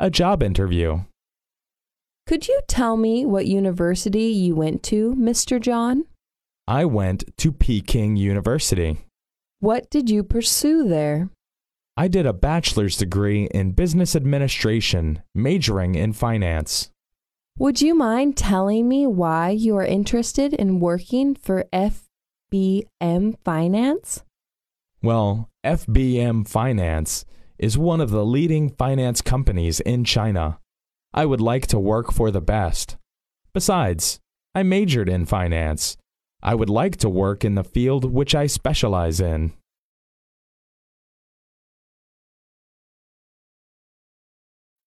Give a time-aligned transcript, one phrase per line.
[0.00, 1.00] A job interview.
[2.24, 5.60] Could you tell me what university you went to, Mr.
[5.60, 6.04] John?
[6.68, 8.98] I went to Peking University.
[9.58, 11.30] What did you pursue there?
[11.96, 16.90] I did a bachelor's degree in business administration, majoring in finance.
[17.58, 24.22] Would you mind telling me why you are interested in working for FBM Finance?
[25.02, 27.24] Well, FBM Finance
[27.58, 30.58] is one of the leading finance companies in China.
[31.12, 32.96] I would like to work for the best.
[33.52, 34.20] Besides,
[34.54, 35.96] I majored in finance.
[36.42, 39.52] I would like to work in the field which I specialize in.